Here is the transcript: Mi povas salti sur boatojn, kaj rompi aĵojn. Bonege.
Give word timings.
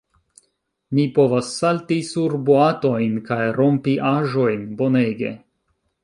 Mi 0.99 1.03
povas 1.17 1.49
salti 1.57 1.97
sur 2.07 2.33
boatojn, 2.47 3.19
kaj 3.27 3.37
rompi 3.59 3.93
aĵojn. 4.13 4.65
Bonege. 4.81 5.35